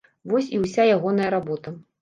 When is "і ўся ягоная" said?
0.59-1.29